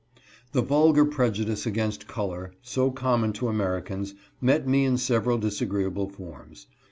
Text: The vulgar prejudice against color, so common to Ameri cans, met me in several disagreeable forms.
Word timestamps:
The 0.53 0.63
vulgar 0.63 1.05
prejudice 1.05 1.67
against 1.67 2.07
color, 2.07 2.55
so 2.63 2.89
common 2.89 3.33
to 3.33 3.45
Ameri 3.49 3.85
cans, 3.85 4.15
met 4.41 4.67
me 4.67 4.83
in 4.83 4.97
several 4.97 5.37
disagreeable 5.37 6.09
forms. 6.09 6.65